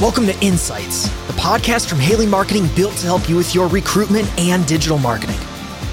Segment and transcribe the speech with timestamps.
[0.00, 4.26] Welcome to Insights, the podcast from Haley Marketing built to help you with your recruitment
[4.38, 5.36] and digital marketing.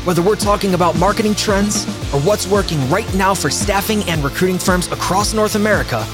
[0.06, 4.58] Whether we're talking about marketing trends or what's working right now for staffing and recruiting
[4.58, 6.08] firms across North America,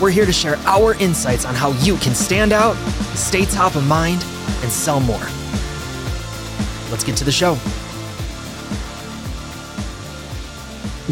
[0.00, 2.76] we're here to share our insights on how you can stand out,
[3.16, 4.24] stay top of mind,
[4.62, 5.26] and sell more.
[6.90, 7.58] Let's get to the show.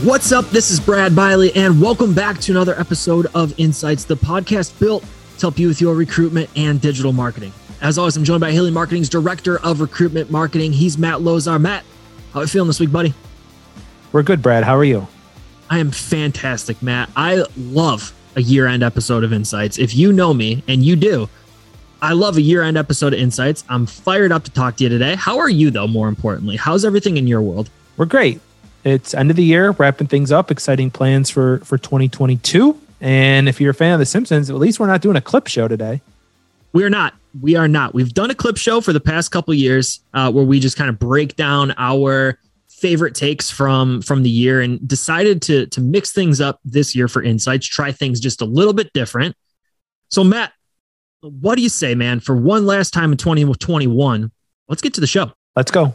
[0.04, 0.48] What's up?
[0.50, 5.02] This is Brad Bialy, and welcome back to another episode of Insights, the podcast built
[5.02, 7.52] to help you with your recruitment and digital marketing.
[7.80, 10.72] As always, I'm joined by Haley Marketing's Director of Recruitment Marketing.
[10.72, 11.60] He's Matt Lozar.
[11.60, 11.84] Matt,
[12.32, 13.12] how are you feeling this week, buddy?
[14.12, 14.62] We're good, Brad.
[14.62, 15.08] How are you?
[15.68, 17.10] I am fantastic, Matt.
[17.16, 19.78] I love a year-end episode of Insights.
[19.78, 21.28] If you know me, and you do,
[22.00, 23.64] I love a year-end episode of Insights.
[23.68, 25.16] I'm fired up to talk to you today.
[25.16, 25.88] How are you, though?
[25.88, 27.68] More importantly, how's everything in your world?
[27.96, 28.40] We're great.
[28.88, 30.50] It's end of the year, wrapping things up.
[30.50, 32.78] Exciting plans for for 2022.
[33.00, 35.46] And if you're a fan of The Simpsons, at least we're not doing a clip
[35.46, 36.00] show today.
[36.72, 37.14] We're not.
[37.40, 37.94] We are not.
[37.94, 40.90] We've done a clip show for the past couple years uh, where we just kind
[40.90, 46.12] of break down our favorite takes from from the year and decided to to mix
[46.12, 49.36] things up this year for insights, try things just a little bit different.
[50.10, 50.52] So Matt,
[51.20, 52.20] what do you say, man?
[52.20, 54.30] For one last time in 2021,
[54.68, 55.32] let's get to the show.
[55.56, 55.94] Let's go.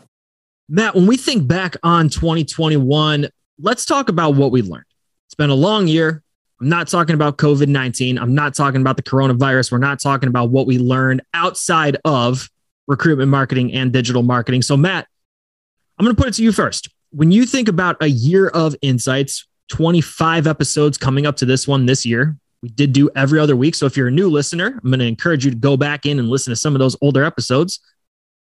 [0.69, 3.27] Matt, when we think back on 2021,
[3.59, 4.85] let's talk about what we learned.
[5.27, 6.23] It's been a long year.
[6.61, 8.17] I'm not talking about COVID 19.
[8.17, 9.71] I'm not talking about the coronavirus.
[9.71, 12.49] We're not talking about what we learned outside of
[12.87, 14.61] recruitment marketing and digital marketing.
[14.61, 15.07] So, Matt,
[15.97, 16.89] I'm going to put it to you first.
[17.11, 21.85] When you think about a year of insights, 25 episodes coming up to this one
[21.85, 23.75] this year, we did do every other week.
[23.75, 26.19] So, if you're a new listener, I'm going to encourage you to go back in
[26.19, 27.81] and listen to some of those older episodes.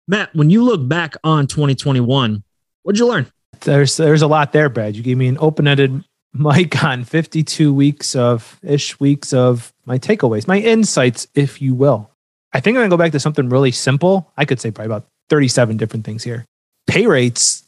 [0.08, 2.44] Matt, when you look back on 2021,
[2.83, 3.27] what'd you learn?
[3.61, 4.95] There's there's a lot there, Brad.
[4.95, 10.47] You gave me an open-ended mic on 52 weeks of ish weeks of my takeaways,
[10.47, 12.09] my insights, if you will.
[12.53, 14.31] I think I'm gonna go back to something really simple.
[14.38, 16.45] I could say probably about 37 different things here.
[16.86, 17.64] Pay rates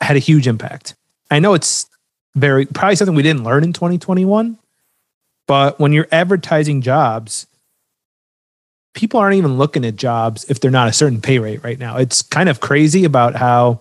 [0.00, 0.94] had a huge impact.
[1.30, 1.86] I know it's
[2.34, 4.58] very probably something we didn't learn in 2021,
[5.46, 7.46] but when you're advertising jobs,
[8.94, 11.98] people aren't even looking at jobs if they're not a certain pay rate right now.
[11.98, 13.80] It's kind of crazy about how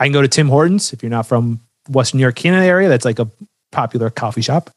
[0.00, 2.88] I can go to Tim Hortons if you're not from Western New York, Canada area.
[2.88, 3.28] That's like a
[3.70, 4.70] popular coffee shop.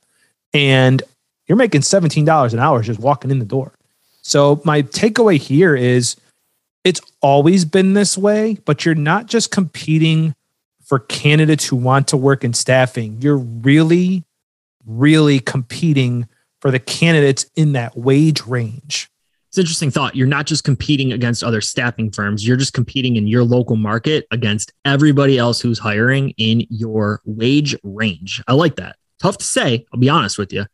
[0.53, 1.01] And
[1.47, 3.73] you're making $17 an hour just walking in the door.
[4.21, 6.15] So my takeaway here is
[6.83, 10.35] it's always been this way, but you're not just competing
[10.83, 13.17] for candidates who want to work in staffing.
[13.21, 14.23] You're really,
[14.85, 16.27] really competing
[16.59, 19.09] for the candidates in that wage range
[19.53, 20.15] it's interesting thought.
[20.15, 24.25] You're not just competing against other staffing firms, you're just competing in your local market
[24.31, 28.41] against everybody else who's hiring in your wage range.
[28.47, 28.95] I like that.
[29.21, 30.65] Tough to say, I'll be honest with you.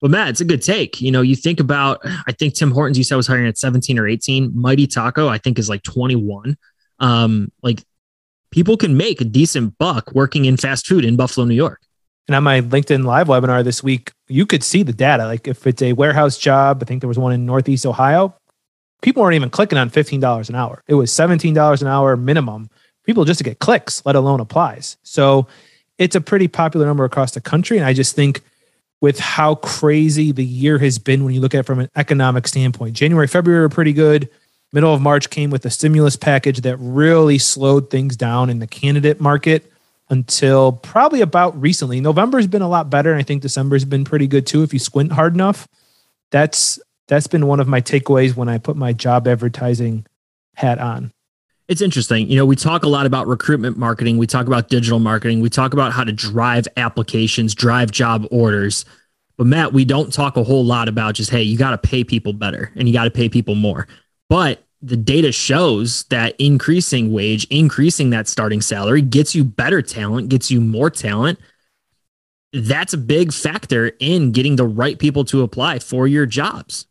[0.00, 1.00] But Matt, it's a good take.
[1.00, 3.98] You know, you think about, I think Tim Hortons, you said was hiring at 17
[3.98, 4.52] or 18.
[4.54, 6.56] Mighty Taco, I think, is like 21.
[7.00, 7.82] Um, like
[8.52, 11.80] people can make a decent buck working in fast food in Buffalo, New York.
[12.28, 15.26] And on my LinkedIn live webinar this week, you could see the data.
[15.26, 18.34] Like if it's a warehouse job, I think there was one in Northeast Ohio,
[19.02, 20.82] people weren't even clicking on $15 an hour.
[20.86, 22.70] It was $17 an hour minimum.
[23.04, 24.96] People just to get clicks, let alone applies.
[25.02, 25.48] So
[25.98, 27.76] it's a pretty popular number across the country.
[27.76, 28.40] And I just think
[29.00, 32.46] with how crazy the year has been when you look at it from an economic
[32.46, 34.30] standpoint, January, February were pretty good.
[34.72, 38.66] Middle of March came with a stimulus package that really slowed things down in the
[38.68, 39.71] candidate market
[40.12, 41.98] until probably about recently.
[41.98, 44.62] November's been a lot better, and I think December's been pretty good too.
[44.62, 45.66] If you squint hard enough,
[46.30, 46.78] that's
[47.08, 50.06] that's been one of my takeaways when I put my job advertising
[50.54, 51.12] hat on.
[51.66, 52.28] It's interesting.
[52.28, 55.48] You know, we talk a lot about recruitment marketing, we talk about digital marketing, we
[55.48, 58.84] talk about how to drive applications, drive job orders.
[59.38, 62.04] But Matt, we don't talk a whole lot about just, hey, you got to pay
[62.04, 63.88] people better and you got to pay people more.
[64.28, 70.28] But the data shows that increasing wage, increasing that starting salary gets you better talent,
[70.28, 71.38] gets you more talent.
[72.52, 76.86] That's a big factor in getting the right people to apply for your jobs.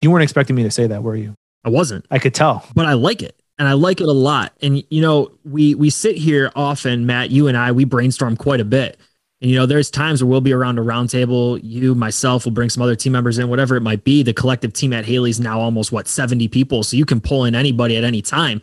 [0.00, 1.34] You weren't expecting me to say that, were you?
[1.64, 2.06] I wasn't.
[2.10, 2.66] I could tell.
[2.74, 3.38] But I like it.
[3.58, 4.52] And I like it a lot.
[4.62, 8.60] And you know, we we sit here often, Matt, you and I, we brainstorm quite
[8.60, 8.98] a bit.
[9.44, 11.60] And you know, there's times where we'll be around a roundtable.
[11.62, 14.22] You, myself, will bring some other team members in, whatever it might be.
[14.22, 17.54] The collective team at Haley's now almost what 70 people, so you can pull in
[17.54, 18.62] anybody at any time.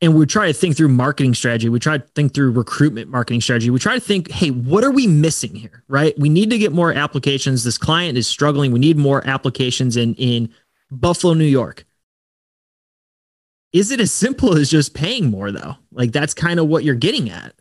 [0.00, 1.68] And we try to think through marketing strategy.
[1.68, 3.68] We try to think through recruitment marketing strategy.
[3.68, 5.84] We try to think, hey, what are we missing here?
[5.88, 6.18] Right?
[6.18, 7.62] We need to get more applications.
[7.62, 8.72] This client is struggling.
[8.72, 10.54] We need more applications in in
[10.90, 11.84] Buffalo, New York.
[13.74, 15.76] Is it as simple as just paying more though?
[15.92, 17.54] Like that's kind of what you're getting at.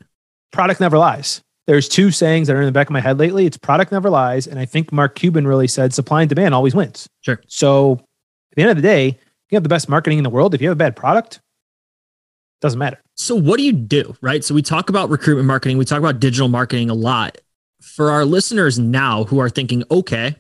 [0.54, 3.46] Product never lies there's two sayings that are in the back of my head lately.
[3.46, 4.48] It's product never lies.
[4.48, 7.08] And I think Mark Cuban really said supply and demand always wins.
[7.22, 7.42] Sure.
[7.48, 9.20] So at the end of the day,
[9.50, 10.54] you have the best marketing in the world.
[10.54, 13.02] If you have a bad product, it doesn't matter.
[13.16, 14.16] So what do you do?
[14.22, 14.44] Right.
[14.44, 17.38] So we talk about recruitment marketing, we talk about digital marketing a lot.
[17.82, 20.36] For our listeners now who are thinking, okay,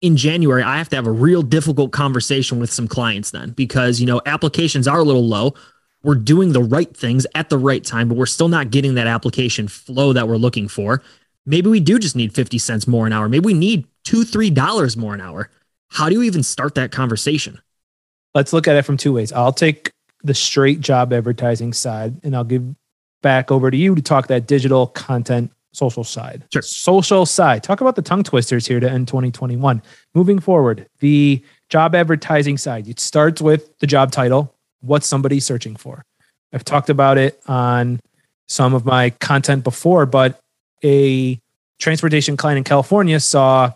[0.00, 4.00] in January, I have to have a real difficult conversation with some clients then because,
[4.00, 5.54] you know, applications are a little low.
[6.02, 9.06] We're doing the right things at the right time, but we're still not getting that
[9.06, 11.02] application flow that we're looking for.
[11.46, 13.28] Maybe we do just need 50 cents more an hour.
[13.28, 15.50] Maybe we need two, three dollars more an hour.
[15.88, 17.60] How do you even start that conversation?
[18.34, 19.32] Let's look at it from two ways.
[19.32, 19.92] I'll take
[20.22, 22.64] the straight job advertising side and I'll give
[23.22, 26.44] back over to you to talk that digital content social side.
[26.52, 26.62] Sure.
[26.62, 27.62] Social side.
[27.62, 29.82] Talk about the tongue twisters here to end 2021.
[30.14, 32.88] Moving forward, the job advertising side.
[32.88, 36.02] It starts with the job title, what somebody's searching for.
[36.52, 38.00] I've talked about it on
[38.48, 40.40] some of my content before, but
[40.82, 41.38] a
[41.78, 43.72] transportation client in California saw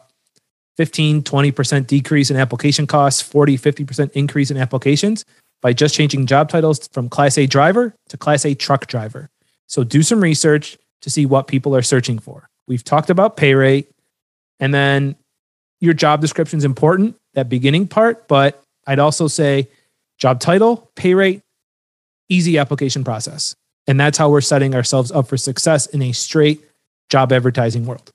[0.76, 5.24] 15, 20% decrease in application costs, 40, 50% increase in applications
[5.62, 9.30] by just changing job titles from Class A driver to Class A truck driver.
[9.66, 12.48] So do some research to see what people are searching for.
[12.66, 13.90] We've talked about pay rate,
[14.58, 15.16] and then
[15.80, 19.68] your job description is important, that beginning part, but I'd also say
[20.18, 21.42] job title, pay rate,
[22.28, 23.54] easy application process.
[23.86, 26.62] And that's how we're setting ourselves up for success in a straight
[27.10, 28.10] job advertising world.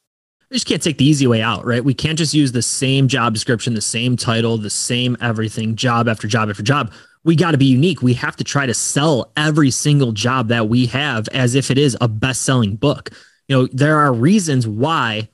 [0.49, 1.83] We just can't take the easy way out, right?
[1.83, 6.07] We can't just use the same job description, the same title, the same everything, job
[6.07, 6.91] after job after job
[7.23, 8.01] we got to be unique.
[8.01, 11.77] We have to try to sell every single job that we have as if it
[11.77, 13.11] is a best selling book.
[13.47, 15.29] You know, there are reasons why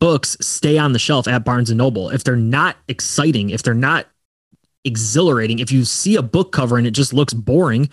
[0.00, 2.10] books stay on the shelf at Barnes and Noble.
[2.10, 4.06] If they're not exciting, if they're not
[4.84, 7.88] exhilarating, if you see a book cover and it just looks boring,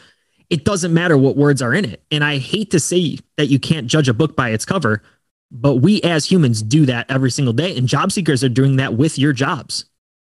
[0.49, 2.03] it doesn't matter what words are in it.
[2.11, 5.01] And I hate to say that you can't judge a book by its cover,
[5.49, 7.77] but we as humans do that every single day.
[7.77, 9.85] And job seekers are doing that with your jobs.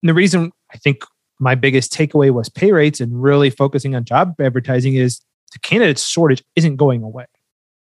[0.01, 1.03] And the reason I think
[1.39, 5.21] my biggest takeaway was pay rates and really focusing on job advertising is
[5.53, 7.25] the candidate shortage isn't going away.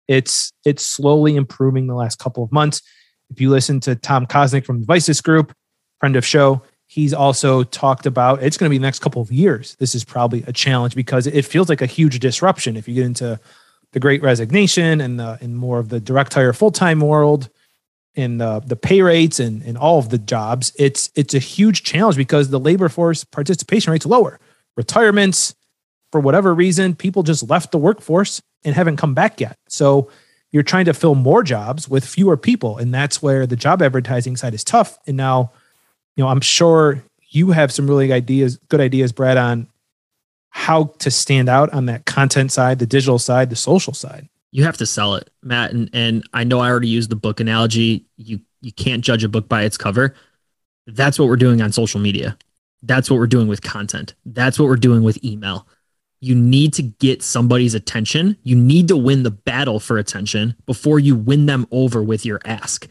[0.09, 2.83] It's it's slowly improving the last couple of months.
[3.31, 5.55] If you listen to Tom Kosnick from the Vices Group,
[6.01, 9.33] friend of show, he's also talked about it's going to be the next couple of
[9.33, 9.77] years.
[9.77, 13.07] This is probably a challenge because it feels like a huge disruption if you get
[13.07, 13.41] into
[13.93, 17.49] the great resignation and the and more of the direct hire full time world
[18.15, 21.83] in the, the pay rates and, and all of the jobs, it's it's a huge
[21.83, 24.39] challenge because the labor force participation rate's lower.
[24.77, 25.55] Retirements,
[26.11, 29.57] for whatever reason, people just left the workforce and haven't come back yet.
[29.67, 30.11] So
[30.51, 32.77] you're trying to fill more jobs with fewer people.
[32.77, 34.99] And that's where the job advertising side is tough.
[35.07, 35.53] And now,
[36.17, 39.69] you know, I'm sure you have some really ideas, good ideas, Brad, on
[40.51, 44.65] how to stand out on that content side, the digital side, the social side you
[44.65, 45.73] have to sell it, Matt.
[45.73, 48.07] And and I know I already used the book analogy.
[48.17, 50.15] You you can't judge a book by its cover.
[50.87, 52.37] That's what we're doing on social media.
[52.83, 54.15] That's what we're doing with content.
[54.27, 55.67] That's what we're doing with email.
[56.21, 58.37] You need to get somebody's attention.
[58.43, 62.41] You need to win the battle for attention before you win them over with your
[62.45, 62.87] ask.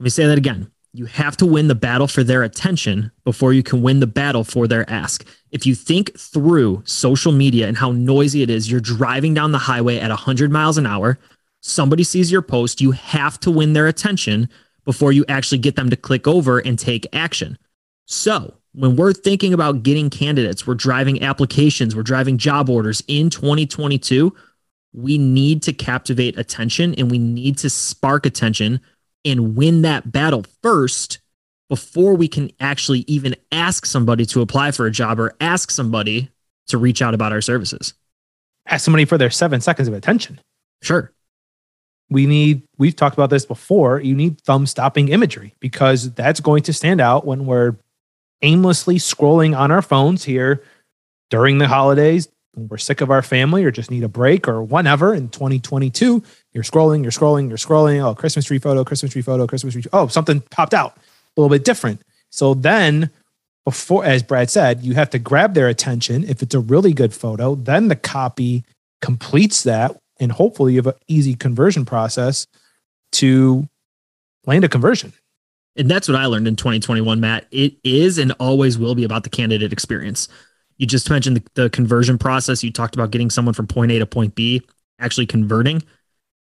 [0.00, 0.70] Let me say that again.
[0.92, 4.42] You have to win the battle for their attention before you can win the battle
[4.42, 5.26] for their ask.
[5.50, 9.58] If you think through social media and how noisy it is, you're driving down the
[9.58, 11.18] highway at 100 miles an hour,
[11.60, 14.48] somebody sees your post, you have to win their attention
[14.84, 17.58] before you actually get them to click over and take action.
[18.06, 23.28] So, when we're thinking about getting candidates, we're driving applications, we're driving job orders in
[23.28, 24.34] 2022,
[24.92, 28.80] we need to captivate attention and we need to spark attention
[29.28, 31.20] and win that battle first
[31.68, 36.30] before we can actually even ask somebody to apply for a job or ask somebody
[36.68, 37.94] to reach out about our services.
[38.66, 40.40] Ask somebody for their seven seconds of attention.
[40.82, 41.12] Sure.
[42.10, 46.62] We need, we've talked about this before, you need thumb stopping imagery because that's going
[46.64, 47.76] to stand out when we're
[48.40, 50.62] aimlessly scrolling on our phones here
[51.28, 54.62] during the holidays, When we're sick of our family or just need a break or
[54.62, 56.22] whatever in 2022,
[56.58, 58.04] you're scrolling, you're scrolling, you're scrolling.
[58.04, 59.84] Oh, Christmas tree photo, Christmas tree photo, Christmas tree.
[59.92, 62.02] Oh, something popped out a little bit different.
[62.30, 63.10] So then,
[63.64, 66.24] before, as Brad said, you have to grab their attention.
[66.24, 68.64] If it's a really good photo, then the copy
[69.00, 69.96] completes that.
[70.18, 72.48] And hopefully, you have an easy conversion process
[73.12, 73.68] to
[74.44, 75.12] land a conversion.
[75.76, 77.46] And that's what I learned in 2021, Matt.
[77.52, 80.26] It is and always will be about the candidate experience.
[80.76, 82.64] You just mentioned the, the conversion process.
[82.64, 84.62] You talked about getting someone from point A to point B,
[84.98, 85.84] actually converting.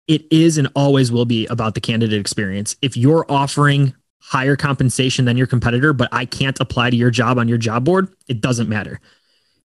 [0.06, 2.76] It is and always will be about the candidate experience.
[2.82, 7.38] If you're offering higher compensation than your competitor, but I can't apply to your job
[7.38, 9.00] on your job board, it doesn't matter.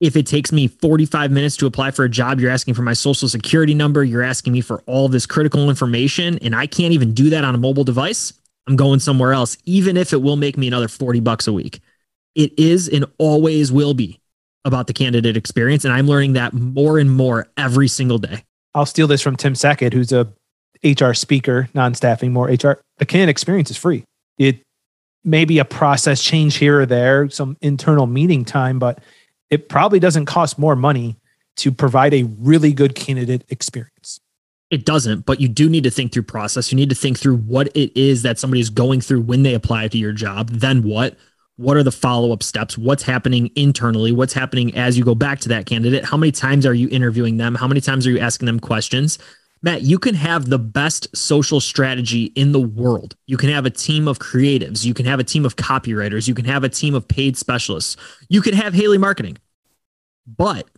[0.01, 2.93] if it takes me 45 minutes to apply for a job, you're asking for my
[2.93, 7.15] social security number, you're asking me for all this critical information, and I can't even
[7.15, 8.33] do that on a mobile device,
[8.69, 11.81] I'm going somewhere else, even if it will make me another 40 bucks a week.
[12.35, 14.21] It is and always will be
[14.65, 15.85] about the candidate experience.
[15.85, 18.45] And I'm learning that more and more every single day.
[18.79, 20.29] I'll steal this from Tim Sackett, who's a
[20.85, 22.81] HR speaker, non-staffing, more HR.
[22.99, 24.05] The candidate experience is free.
[24.39, 24.61] It
[25.25, 29.01] may be a process change here or there, some internal meeting time, but
[29.51, 31.17] it probably doesn't cost more money
[31.57, 34.21] to provide a really good candidate experience.
[34.71, 36.71] It doesn't, but you do need to think through process.
[36.71, 39.55] You need to think through what it is that somebody is going through when they
[39.55, 40.51] apply to your job.
[40.51, 41.17] Then what?
[41.59, 42.79] What are the follow up steps?
[42.79, 44.13] What's happening internally?
[44.13, 46.05] What's happening as you go back to that candidate?
[46.05, 47.57] How many times are you interviewing them?
[47.57, 49.19] How many times are you asking them questions?
[49.61, 53.17] Matt, you can have the best social strategy in the world.
[53.27, 54.85] You can have a team of creatives.
[54.85, 56.29] You can have a team of copywriters.
[56.29, 57.97] You can have a team of paid specialists.
[58.29, 59.37] You can have Haley marketing.
[60.29, 60.69] But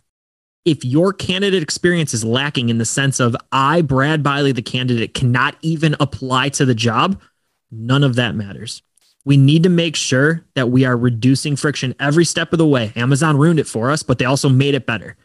[0.65, 5.13] if your candidate experience is lacking in the sense of I, Brad Bialy, the candidate,
[5.13, 7.21] cannot even apply to the job,
[7.69, 8.81] none of that matters.
[9.23, 12.91] We need to make sure that we are reducing friction every step of the way.
[12.95, 15.15] Amazon ruined it for us, but they also made it better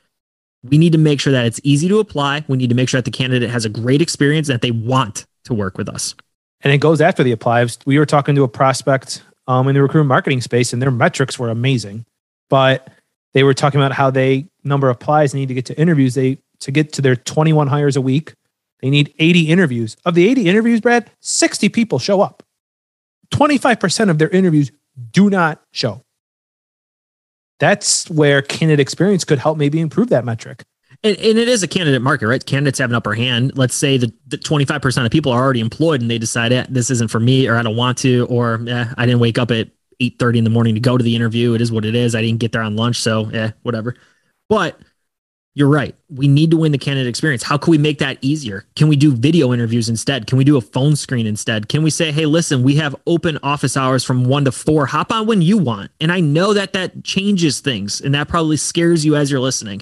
[0.70, 2.44] we need to make sure that it's easy to apply.
[2.48, 5.26] We need to make sure that the candidate has a great experience that they want
[5.44, 6.14] to work with us.
[6.62, 7.66] And it goes after the apply.
[7.84, 11.38] We were talking to a prospect um, in the recruitment marketing space, and their metrics
[11.38, 12.04] were amazing,
[12.50, 12.90] but
[13.34, 16.14] they were talking about how they number of applies need to get to interviews.
[16.14, 18.32] They to get to their 21 hires a week,
[18.80, 19.96] they need 80 interviews.
[20.04, 22.42] Of the 80 interviews, Brad, 60 people show up.
[23.32, 24.70] 25% of their interviews
[25.12, 26.02] do not show
[27.58, 30.64] that's where candidate experience could help maybe improve that metric.
[31.02, 32.44] And, and, it is a candidate market, right?
[32.44, 33.52] Candidates have an upper hand.
[33.56, 37.10] Let's say that, 25% of people are already employed and they decide eh, this isn't
[37.10, 39.68] for me or I don't want to, or eh, I didn't wake up at
[40.00, 41.54] 8.30 in the morning to go to the interview.
[41.54, 42.14] It is what it is.
[42.14, 42.96] I didn't get there on lunch.
[43.00, 43.94] So yeah, whatever.
[44.48, 44.80] But
[45.56, 45.94] you're right.
[46.10, 47.42] We need to win the candidate experience.
[47.42, 48.66] How can we make that easier?
[48.76, 50.26] Can we do video interviews instead?
[50.26, 51.70] Can we do a phone screen instead?
[51.70, 54.84] Can we say, hey, listen, we have open office hours from one to four.
[54.84, 55.90] Hop on when you want.
[55.98, 59.80] And I know that that changes things and that probably scares you as you're listening.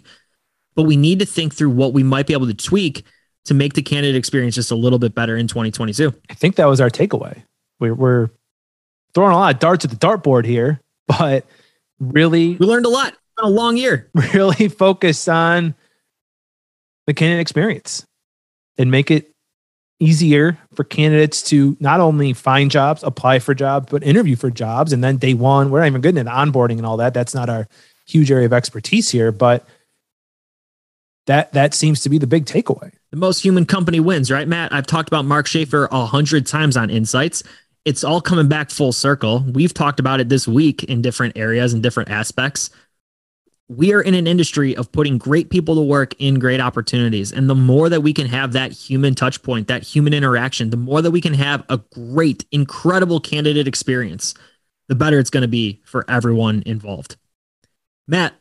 [0.77, 3.03] But we need to think through what we might be able to tweak
[3.47, 6.15] to make the candidate experience just a little bit better in 2022.
[6.31, 7.43] I think that was our takeaway.
[7.81, 8.31] We're, we're
[9.13, 11.45] throwing a lot of darts at the dartboard here, but
[11.99, 14.11] really, we learned a lot a long year.
[14.35, 15.75] Really focus on
[17.07, 18.07] the candidate experience
[18.79, 19.31] and make it
[20.01, 24.93] easier for candidates to not only find jobs, apply for jobs, but interview for jobs.
[24.93, 27.15] And then day one, we're not even getting into onboarding and all that.
[27.15, 27.69] That's not our
[28.07, 29.67] huge area of expertise here, but
[31.27, 32.93] that that seems to be the big takeaway.
[33.11, 34.73] The most human company wins, right, Matt?
[34.73, 37.43] I've talked about Mark Schaefer a hundred times on Insights.
[37.85, 39.45] It's all coming back full circle.
[39.53, 42.71] We've talked about it this week in different areas and different aspects
[43.69, 47.33] we are in an industry of putting great people to work in great opportunities.
[47.33, 50.77] And the more that we can have that human touch point, that human interaction, the
[50.77, 54.35] more that we can have a great, incredible candidate experience,
[54.89, 57.17] the better it's going to be for everyone involved.
[58.07, 58.35] Matt,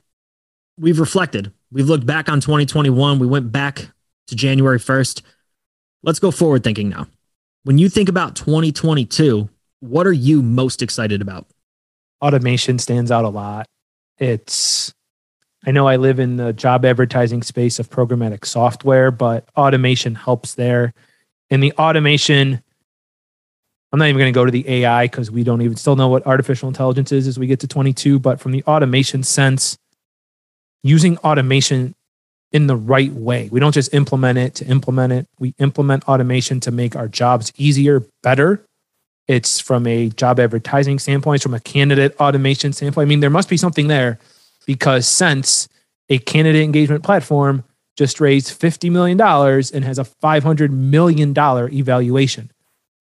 [0.77, 1.53] we've reflected.
[1.72, 3.18] We've looked back on 2021.
[3.18, 3.88] We went back
[4.27, 5.22] to January 1st.
[6.03, 7.08] Let's go forward thinking now.
[7.63, 9.48] When you think about 2022,
[9.80, 11.48] what are you most excited about?
[12.22, 13.68] Automation stands out a lot.
[14.18, 14.94] It's
[15.65, 20.55] I know I live in the job advertising space of programmatic software, but automation helps
[20.55, 20.93] there.
[21.50, 22.62] And the automation,
[23.91, 26.10] I'm not even going to go to the AI because we don't even still know
[26.10, 28.20] what artificial intelligence is as we get to 22.
[28.20, 29.77] But from the automation sense,
[30.84, 31.96] using automation
[32.51, 35.27] in the right way, we don't just implement it to implement it.
[35.39, 38.65] We implement automation to make our jobs easier, better.
[39.29, 43.05] It's from a job advertising standpoint, from a candidate automation standpoint.
[43.05, 44.20] I mean, there must be something there
[44.65, 45.67] because since
[46.10, 47.63] a candidate engagement platform
[47.96, 52.51] just raised $50 million and has a $500 million evaluation.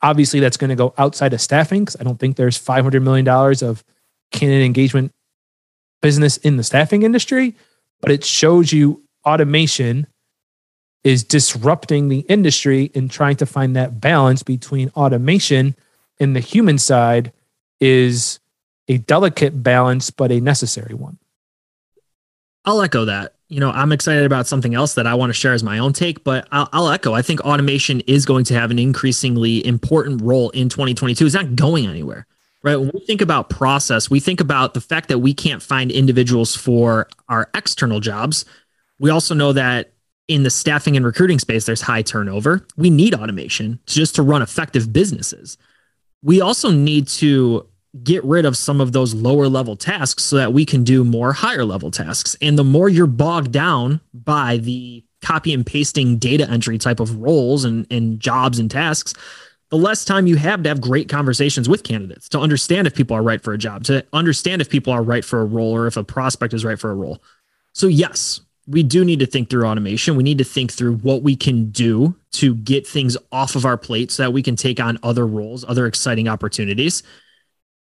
[0.03, 3.27] Obviously, that's going to go outside of staffing because I don't think there's $500 million
[3.29, 3.85] of
[4.33, 5.13] candidate engagement
[6.01, 7.55] business in the staffing industry,
[8.01, 10.07] but it shows you automation
[11.05, 15.75] is disrupting the industry and trying to find that balance between automation
[16.21, 17.33] and the human side
[17.81, 18.39] is
[18.89, 21.19] a delicate balance, but a necessary one.
[22.65, 23.35] I'll echo that.
[23.49, 25.93] You know, I'm excited about something else that I want to share as my own
[25.93, 27.13] take, but I'll, I'll, echo.
[27.13, 31.27] I think automation is going to have an increasingly important role in 2022.
[31.27, 32.27] It's not going anywhere,
[32.63, 32.77] right?
[32.77, 36.57] When we think about process, we think about the fact that we can't find individuals
[36.57, 38.47] for our external jobs.
[38.99, 39.93] We also know that
[40.29, 42.67] in the staffing and recruiting space, there's high turnover.
[42.77, 45.59] We need automation just to run effective businesses.
[46.23, 47.69] We also need to
[48.03, 51.33] get rid of some of those lower level tasks so that we can do more
[51.33, 52.37] higher level tasks.
[52.41, 57.17] And the more you're bogged down by the copy and pasting data entry type of
[57.17, 59.15] roles and, and jobs and tasks,
[59.69, 63.17] the less time you have to have great conversations with candidates to understand if people
[63.17, 65.87] are right for a job, to understand if people are right for a role or
[65.87, 67.23] if a prospect is right for a role.
[67.73, 70.17] So, yes, we do need to think through automation.
[70.17, 73.77] We need to think through what we can do to get things off of our
[73.77, 77.03] plate so that we can take on other roles, other exciting opportunities.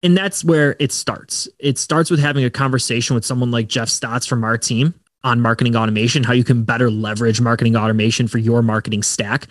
[0.06, 1.50] And that's where it starts.
[1.58, 4.94] It starts with having a conversation with someone like Jeff Stotts from our team
[5.24, 9.48] on marketing automation, how you can better leverage marketing automation for your marketing stack.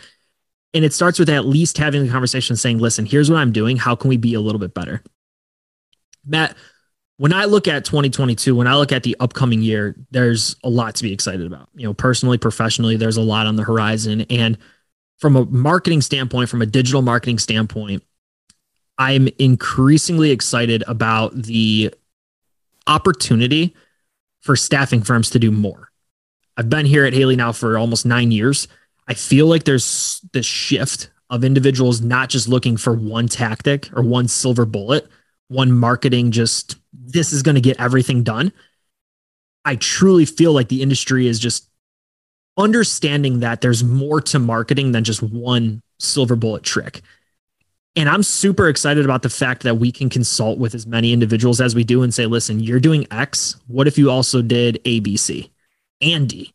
[0.72, 3.76] And it starts with at least having a conversation saying, listen, here's what I'm doing.
[3.76, 5.02] How can we be a little bit better?
[6.24, 6.56] Matt,
[7.16, 10.94] when I look at 2022, when I look at the upcoming year, there's a lot
[10.94, 11.68] to be excited about.
[11.74, 14.20] You know, personally, professionally, there's a lot on the horizon.
[14.30, 14.56] And
[15.18, 18.04] from a marketing standpoint, from a digital marketing standpoint,
[18.98, 21.92] I'm increasingly excited about the
[22.86, 23.74] opportunity
[24.40, 25.90] for staffing firms to do more.
[26.56, 28.68] I've been here at Haley now for almost nine years.
[29.08, 34.02] I feel like there's this shift of individuals not just looking for one tactic or
[34.02, 35.08] one silver bullet,
[35.48, 38.52] one marketing just this is going to get everything done.
[39.64, 41.68] I truly feel like the industry is just
[42.56, 47.00] understanding that there's more to marketing than just one silver bullet trick.
[47.96, 51.60] And I'm super excited about the fact that we can consult with as many individuals
[51.60, 53.56] as we do and say, listen, you're doing X.
[53.68, 55.50] What if you also did ABC
[56.00, 56.52] and D,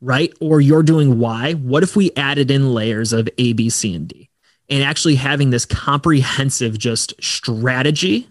[0.00, 0.32] right?
[0.40, 1.52] Or you're doing Y.
[1.52, 4.28] What if we added in layers of A, B, C, and D?
[4.68, 8.28] And actually having this comprehensive just strategy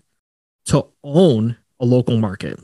[0.66, 2.60] to own a local market.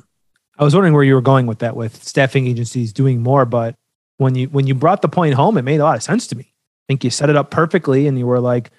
[0.57, 3.75] I was wondering where you were going with that with staffing agencies doing more, but
[4.17, 6.35] when you when you brought the point home, it made a lot of sense to
[6.37, 6.45] me.
[6.45, 8.71] I think you set it up perfectly and you were like,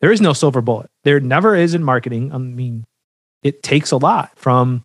[0.00, 0.90] there is no silver bullet.
[1.04, 2.32] There never is in marketing.
[2.32, 2.84] I mean,
[3.42, 4.84] it takes a lot from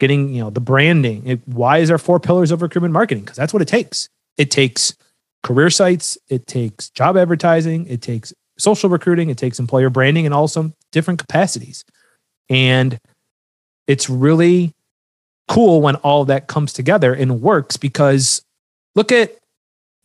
[0.00, 1.26] getting, you know, the branding.
[1.26, 3.24] It, why is there four pillars of recruitment marketing?
[3.24, 4.08] Because that's what it takes.
[4.36, 4.96] It takes
[5.42, 10.34] career sites, it takes job advertising, it takes social recruiting, it takes employer branding and
[10.34, 11.84] all some different capacities.
[12.48, 12.98] And
[13.86, 14.72] it's really
[15.48, 18.42] cool when all that comes together and works because
[18.94, 19.36] look at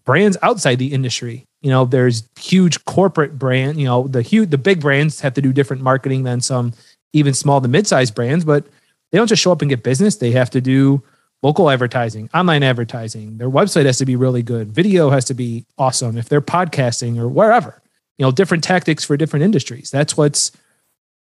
[0.06, 1.47] brands outside the industry.
[1.62, 5.42] You know, there's huge corporate brand, you know, the huge the big brands have to
[5.42, 6.74] do different marketing than some
[7.14, 8.66] even small to mid-sized brands, but
[9.12, 10.18] they don't just show up and get business.
[10.18, 11.02] They have to do
[11.42, 13.38] local advertising, online advertising.
[13.38, 14.72] Their website has to be really good.
[14.72, 17.82] Video has to be awesome if they're podcasting or wherever.
[18.18, 19.92] You know, different tactics for different industries.
[19.92, 20.52] That's what's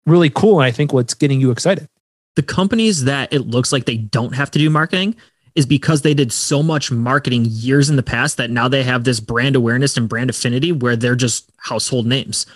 [0.07, 0.61] really cool.
[0.61, 1.89] And I think what's getting you excited.
[2.37, 5.17] The companies that it looks like they don't have to do marketing
[5.55, 9.05] is because they did so much marketing years in the past that now they have
[9.05, 12.47] this brand awareness and brand affinity where they're just household names,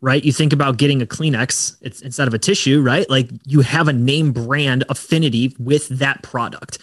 [0.00, 0.24] right?
[0.24, 3.08] You think about getting a Kleenex instead of a tissue, right?
[3.10, 6.78] Like you have a name brand affinity with that product.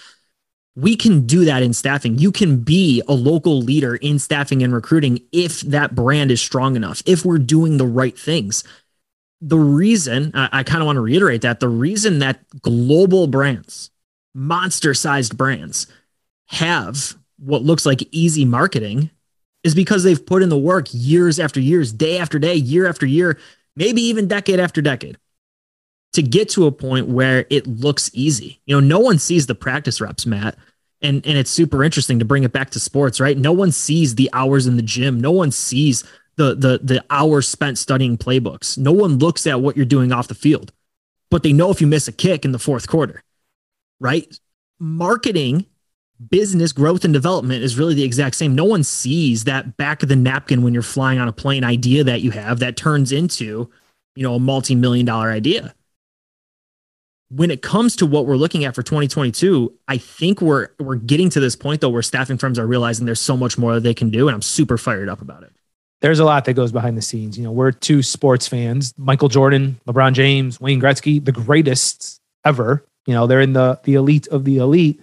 [0.75, 2.17] We can do that in staffing.
[2.17, 6.75] You can be a local leader in staffing and recruiting if that brand is strong
[6.75, 8.63] enough, if we're doing the right things
[9.43, 13.91] the reason I, I kind of want to reiterate that the reason that global brands,
[14.33, 15.87] monster sized brands,
[16.47, 19.09] have what looks like easy marketing
[19.63, 23.05] is because they've put in the work years after years, day after day, year after
[23.05, 23.39] year,
[23.75, 25.17] maybe even decade after decade
[26.13, 28.61] to get to a point where it looks easy.
[28.65, 30.57] You know, no one sees the practice reps, Matt.
[31.01, 33.37] And, and it's super interesting to bring it back to sports, right?
[33.37, 35.19] No one sees the hours in the gym.
[35.19, 36.03] No one sees
[36.35, 38.77] the the the hours spent studying playbooks.
[38.77, 40.71] No one looks at what you're doing off the field,
[41.29, 43.21] but they know if you miss a kick in the fourth quarter,
[44.03, 44.27] right?
[44.79, 45.65] Marketing,
[46.29, 48.53] business growth and development is really the exact same.
[48.53, 52.03] No one sees that back of the napkin when you're flying on a plane idea
[52.03, 53.71] that you have that turns into,
[54.15, 55.73] you know, a multi-million dollar idea.
[57.29, 61.31] When it comes to what we're looking at for 2022, I think we're we're getting
[61.31, 63.95] to this point though where staffing firms are realizing there's so much more that they
[63.95, 65.51] can do and I'm super fired up about it
[66.01, 67.37] there's a lot that goes behind the scenes.
[67.37, 72.85] You know, we're two sports fans: Michael Jordan, LeBron James, Wayne Gretzky, the greatest ever.
[73.05, 75.01] You know, they're in the the elite of the elite.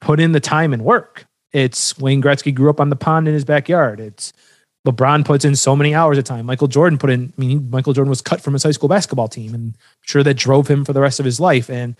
[0.00, 1.26] Put in the time and work.
[1.52, 3.98] It's Wayne Gretzky grew up on the pond in his backyard.
[3.98, 4.32] It's
[4.86, 6.46] LeBron puts in so many hours of time.
[6.46, 7.32] Michael Jordan put in.
[7.36, 10.22] I mean, Michael Jordan was cut from his high school basketball team, and I'm sure
[10.22, 11.68] that drove him for the rest of his life.
[11.68, 11.96] And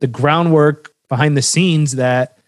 [0.00, 2.38] the groundwork behind the scenes that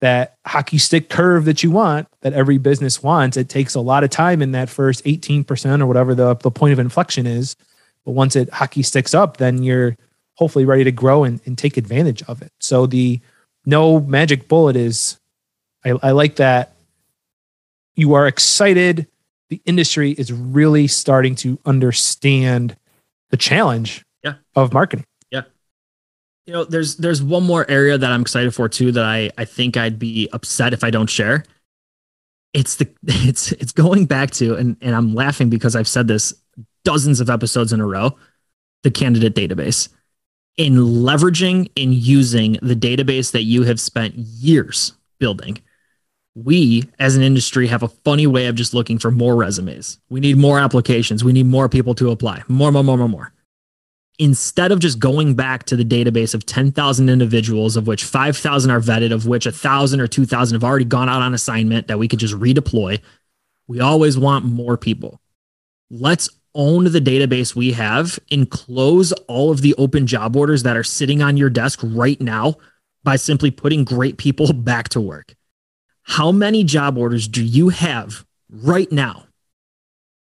[0.00, 3.36] that hockey stick curve that you want, that every business wants.
[3.36, 6.72] It takes a lot of time in that first 18% or whatever the, the point
[6.72, 7.56] of inflection is.
[8.04, 9.96] But once it hockey sticks up, then you're
[10.38, 12.52] hopefully ready to grow and, and take advantage of it.
[12.60, 13.20] So the
[13.66, 15.18] no magic bullet is,
[15.84, 16.74] I, I like that
[17.96, 19.08] you are excited.
[19.50, 22.76] The industry is really starting to understand
[23.30, 24.34] the challenge Yeah.
[24.54, 25.04] of marketing.
[25.32, 25.42] Yeah.
[26.46, 29.44] You know, there's there's one more area that I'm excited for too that I I
[29.44, 31.44] think I'd be upset if I don't share.
[32.54, 36.32] It's the it's it's going back to and and I'm laughing because I've said this
[36.84, 38.16] dozens of episodes in a row,
[38.84, 39.88] the candidate database.
[40.58, 45.62] In leveraging and using the database that you have spent years building.
[46.34, 49.98] We as an industry have a funny way of just looking for more resumes.
[50.10, 51.24] We need more applications.
[51.24, 52.44] We need more people to apply.
[52.46, 53.32] More, more, more, more, more
[54.18, 58.80] instead of just going back to the database of 10,000 individuals, of which 5,000 are
[58.80, 62.18] vetted, of which 1,000 or 2,000 have already gone out on assignment that we could
[62.18, 63.00] just redeploy,
[63.68, 65.20] we always want more people.
[65.90, 70.76] Let's own the database we have and close all of the open job orders that
[70.76, 72.56] are sitting on your desk right now
[73.04, 75.34] by simply putting great people back to work.
[76.02, 79.26] How many job orders do you have right now?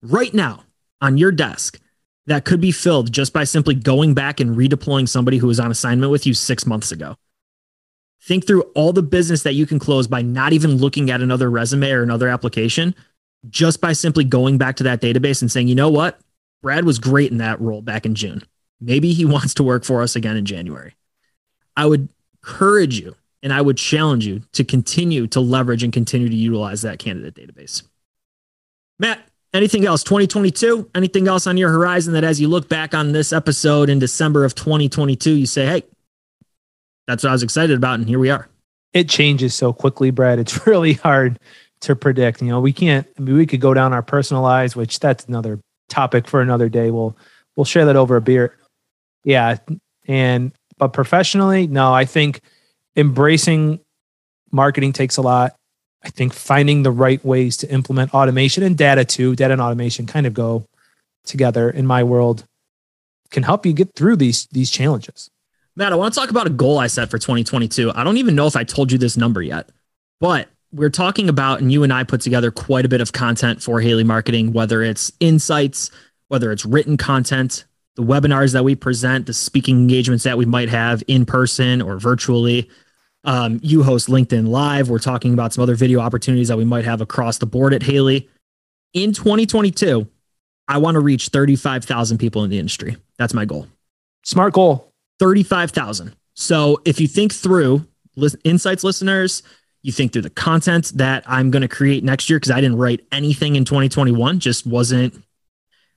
[0.02, 0.64] Right now
[1.00, 1.78] on your desk
[2.26, 5.70] that could be filled just by simply going back and redeploying somebody who was on
[5.70, 7.16] assignment with you six months ago.
[8.22, 11.50] Think through all the business that you can close by not even looking at another
[11.50, 12.94] resume or another application,
[13.50, 16.18] just by simply going back to that database and saying, you know what?
[16.62, 18.42] Brad was great in that role back in June.
[18.80, 20.94] Maybe he wants to work for us again in January.
[21.76, 22.08] I would
[22.42, 26.82] encourage you and I would challenge you to continue to leverage and continue to utilize
[26.82, 27.82] that candidate database.
[28.98, 29.20] Matt,
[29.54, 30.02] Anything else?
[30.02, 30.90] 2022?
[30.96, 34.44] Anything else on your horizon that as you look back on this episode in December
[34.44, 35.82] of 2022, you say, hey,
[37.06, 38.00] that's what I was excited about.
[38.00, 38.48] And here we are.
[38.92, 40.40] It changes so quickly, Brad.
[40.40, 41.38] It's really hard
[41.84, 42.42] to predict.
[42.42, 45.24] You know, we can't, I mean, we could go down our personal lives, which that's
[45.26, 46.90] another topic for another day.
[46.90, 47.16] We'll,
[47.56, 48.56] we'll share that over a beer.
[49.24, 49.58] Yeah.
[50.06, 52.40] And, but professionally, no, I think
[52.96, 53.80] embracing
[54.50, 55.56] marketing takes a lot
[56.04, 60.06] I think finding the right ways to implement automation and data too, data and automation
[60.06, 60.66] kind of go
[61.24, 62.44] together in my world
[63.30, 65.30] can help you get through these these challenges.
[65.74, 67.90] Matt, I want to talk about a goal I set for 2022.
[67.94, 69.70] I don't even know if I told you this number yet,
[70.20, 73.62] but we're talking about, and you and I put together quite a bit of content
[73.62, 75.90] for Haley Marketing, whether it's insights,
[76.28, 80.68] whether it's written content, the webinars that we present, the speaking engagements that we might
[80.68, 82.68] have in person or virtually.
[83.22, 84.90] Um, you host LinkedIn Live.
[84.90, 87.84] We're talking about some other video opportunities that we might have across the board at
[87.84, 88.28] Haley.
[88.92, 90.08] In 2022,
[90.66, 92.96] I want to reach 35,000 people in the industry.
[93.16, 93.68] That's my goal.
[94.24, 94.92] Smart goal.
[95.20, 96.16] 35,000.
[96.34, 97.86] So if you think through
[98.42, 99.44] insights listeners,
[99.84, 102.78] you think through the content that I'm going to create next year, because I didn't
[102.78, 105.14] write anything in 2021, just wasn't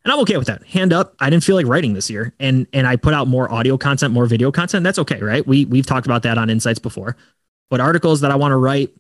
[0.08, 0.64] and I'm okay with that.
[0.64, 3.52] Hand up, I didn't feel like writing this year, and and I put out more
[3.52, 4.86] audio content, more video content.
[4.86, 5.46] That's okay, right?
[5.46, 7.18] We we've talked about that on Insights before,
[7.70, 8.92] but articles that I want to write,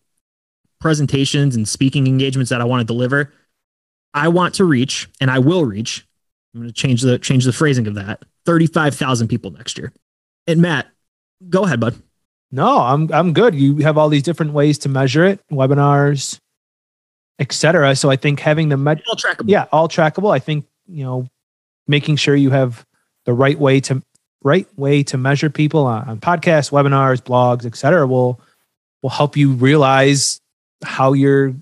[0.81, 3.31] presentations and speaking engagements that I want to deliver,
[4.13, 6.05] I want to reach, and I will reach.
[6.53, 8.25] I'm going to change the change the phrasing of that.
[8.45, 9.93] Thirty five thousand people next year.
[10.45, 10.87] And Matt,
[11.49, 11.95] go ahead, bud.
[12.51, 13.55] No, I'm I'm good.
[13.55, 16.39] You have all these different ways to measure it, webinars,
[17.39, 17.95] etc.
[17.95, 19.49] So I think having the med- all trackable.
[19.49, 20.33] Yeah, all trackable.
[20.33, 21.27] I think you know,
[21.87, 22.85] making sure you have
[23.25, 24.01] the right way to
[24.43, 28.07] right way to measure people on, on podcasts, webinars, blogs, etc.
[28.07, 28.39] will
[29.01, 30.39] will help you realize
[30.83, 31.53] how you're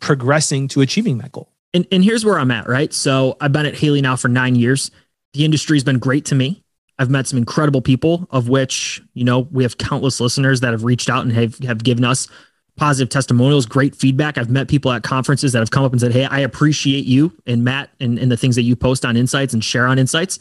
[0.00, 1.50] progressing to achieving that goal.
[1.74, 2.92] And and here's where I'm at, right?
[2.94, 4.90] So I've been at Haley now for nine years.
[5.34, 6.62] The industry's been great to me.
[6.98, 10.84] I've met some incredible people, of which, you know, we have countless listeners that have
[10.84, 12.28] reached out and have, have given us
[12.76, 14.38] positive testimonials, great feedback.
[14.38, 17.32] I've met people at conferences that have come up and said, Hey, I appreciate you
[17.46, 20.38] and Matt and, and the things that you post on Insights and share on Insights.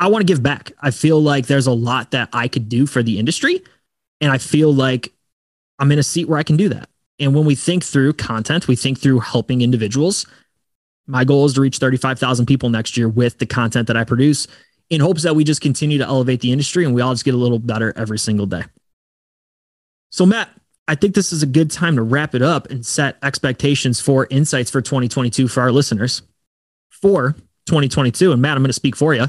[0.00, 0.72] I want to give back.
[0.80, 3.62] I feel like there's a lot that I could do for the industry.
[4.20, 5.12] And I feel like
[5.78, 6.88] I'm in a seat where I can do that.
[7.20, 10.26] And when we think through content, we think through helping individuals.
[11.06, 14.48] My goal is to reach 35,000 people next year with the content that I produce
[14.90, 17.34] in hopes that we just continue to elevate the industry and we all just get
[17.34, 18.62] a little better every single day.
[20.10, 20.50] So, Matt,
[20.86, 24.26] I think this is a good time to wrap it up and set expectations for
[24.30, 26.22] insights for 2022 for our listeners.
[26.90, 27.32] For
[27.66, 29.26] 2022, and Matt, I'm going to speak for you.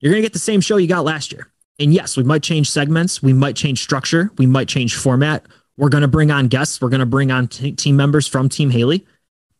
[0.00, 1.48] You're going to get the same show you got last year.
[1.78, 5.44] And yes, we might change segments, we might change structure, we might change format.
[5.76, 8.48] We're going to bring on guests, we're going to bring on t- team members from
[8.48, 9.06] Team Haley.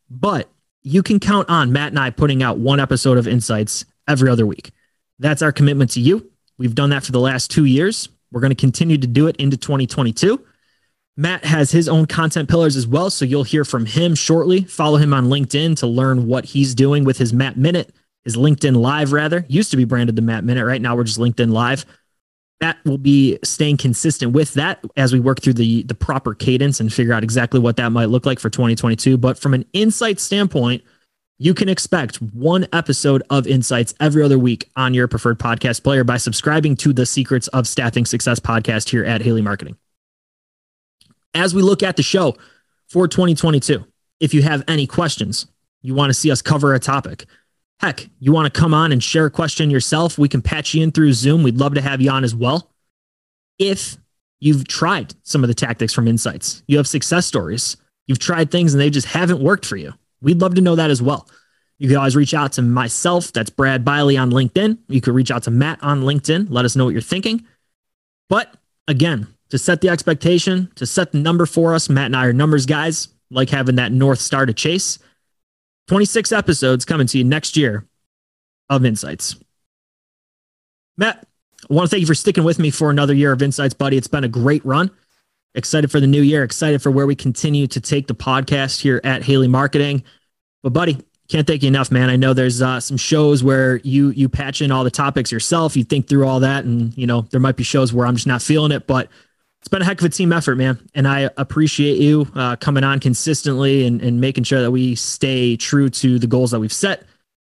[0.09, 0.49] But
[0.83, 4.47] you can count on Matt and I putting out one episode of Insights every other
[4.47, 4.71] week.
[5.19, 6.31] That's our commitment to you.
[6.59, 8.09] We've done that for the last two years.
[8.31, 10.45] We're going to continue to do it into 2022.
[11.17, 13.11] Matt has his own content pillars as well.
[13.11, 14.65] So you'll hear from him shortly.
[14.65, 18.77] Follow him on LinkedIn to learn what he's doing with his Matt Minute, his LinkedIn
[18.77, 19.45] Live, rather.
[19.49, 20.65] Used to be branded the Matt Minute.
[20.65, 21.87] Right now, we're just LinkedIn Live.
[22.61, 26.81] Matt will be staying consistent with that as we work through the, the proper cadence
[26.81, 29.17] and figure out exactly what that might look like for 2022.
[29.17, 30.83] But from an insight standpoint,
[31.39, 36.05] You can expect one episode of Insights every other week on your preferred podcast player
[36.05, 39.77] by subscribing to the Secrets of Staffing Success podcast here at Haley Marketing.
[41.35, 42.37] As we look at the show
[42.87, 43.85] for 2022,
[44.21, 45.49] if you have any questions,
[45.83, 47.27] you want to see us cover a topic,
[47.81, 50.85] heck, you want to come on and share a question yourself, we can patch you
[50.85, 51.43] in through Zoom.
[51.43, 52.71] We'd love to have you on as well.
[53.59, 53.97] If
[54.39, 58.73] you've tried some of the tactics from Insights, you have success stories, you've tried things
[58.73, 59.95] and they just haven't worked for you
[60.25, 61.29] We'd love to know that as well.
[61.79, 63.33] You can always reach out to myself.
[63.33, 64.79] That's Brad Bialy on LinkedIn.
[64.89, 66.47] You could reach out to Matt on LinkedIn.
[66.49, 67.47] Let us know what you're thinking.
[68.29, 68.57] But
[68.89, 72.33] again, to set the expectation, to set the number for us, Matt and I are
[72.33, 74.99] numbers guys, like having that North Star to chase.
[75.89, 77.87] 26 episodes coming to you next year
[78.71, 79.37] of Insights.
[80.97, 81.27] Matt,
[81.69, 83.97] I want to thank you for sticking with me for another year of Insights, buddy.
[83.97, 84.91] It's been a great run.
[85.55, 89.01] Excited for the new year, excited for where we continue to take the podcast here
[89.05, 90.03] at Haley Marketing.
[90.63, 92.11] But buddy, can't thank you enough, man.
[92.11, 95.77] I know there's uh, some shows where you you patch in all the topics yourself,
[95.77, 98.27] you think through all that, and you know there might be shows where I'm just
[98.27, 99.09] not feeling it, but
[99.61, 100.79] it's been a heck of a team effort, man.
[100.95, 105.57] And I appreciate you uh, coming on consistently and, and making sure that we stay
[105.57, 107.05] true to the goals that we've set,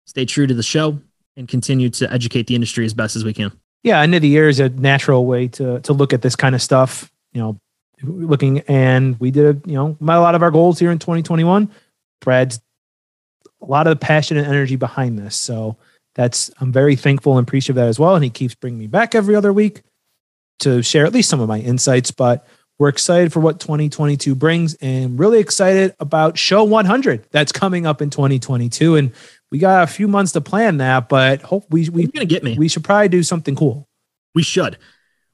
[0.07, 0.99] stay true to the show,
[1.37, 3.53] and continue to educate the industry as best as we can.
[3.83, 6.55] Yeah, end of the year is a natural way to to look at this kind
[6.55, 7.13] of stuff.
[7.33, 7.61] You know,
[8.03, 11.71] looking and we did a, you know a lot of our goals here in 2021
[12.21, 12.61] brad's
[13.61, 15.37] a lot of passion and energy behind this.
[15.37, 15.77] So
[16.15, 18.15] that's i'm very thankful and appreciative of that as well.
[18.15, 19.83] And he keeps bringing me back every other week
[20.61, 22.47] to share at least some of my insights but
[22.79, 28.03] we're excited for what 2022 brings and really excited about show 100 that's coming up
[28.03, 29.13] in 2022 and
[29.51, 32.43] we got a few months to plan that but hope we we You're gonna get
[32.43, 32.57] me.
[32.59, 33.89] we should probably do something cool.
[34.35, 34.79] We should.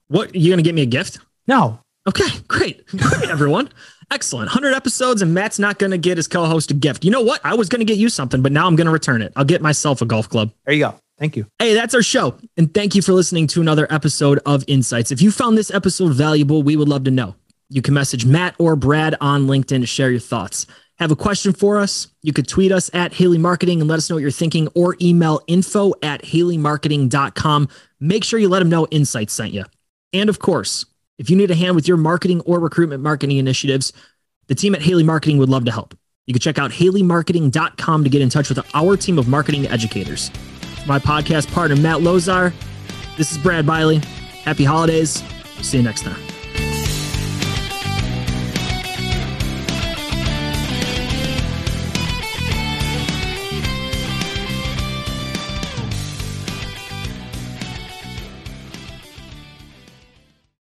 [0.07, 1.19] What you gonna get me a gift?
[1.47, 2.85] No Okay, great.
[2.87, 3.69] Great, everyone.
[4.11, 4.47] Excellent.
[4.47, 7.03] 100 episodes, and Matt's not going to get his co host a gift.
[7.03, 7.41] You know what?
[7.43, 9.33] I was going to get you something, but now I'm going to return it.
[9.35, 10.51] I'll get myself a golf club.
[10.65, 10.99] There you go.
[11.17, 11.47] Thank you.
[11.59, 12.37] Hey, that's our show.
[12.57, 15.11] And thank you for listening to another episode of Insights.
[15.11, 17.35] If you found this episode valuable, we would love to know.
[17.69, 20.67] You can message Matt or Brad on LinkedIn to share your thoughts.
[20.99, 22.07] Have a question for us?
[22.21, 24.95] You could tweet us at Haley Marketing and let us know what you're thinking, or
[25.01, 27.69] email info at haleymarketing.com.
[27.99, 29.63] Make sure you let them know Insights sent you.
[30.13, 30.85] And of course,
[31.17, 33.93] if you need a hand with your marketing or recruitment marketing initiatives,
[34.47, 35.97] the team at Haley Marketing would love to help.
[36.27, 40.31] You can check out haleymarketing.com to get in touch with our team of marketing educators.
[40.87, 42.53] my podcast partner, Matt Lozar.
[43.17, 44.03] This is Brad Bialy.
[44.03, 45.23] Happy holidays.
[45.61, 46.34] See you next time.